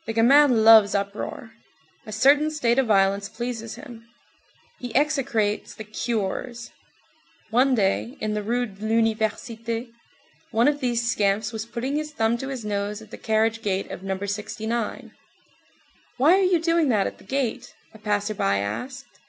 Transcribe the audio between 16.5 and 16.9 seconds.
doing